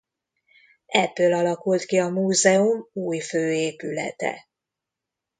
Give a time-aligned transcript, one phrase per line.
[0.85, 4.47] Ebből alakult ki a múzeum új főépülete.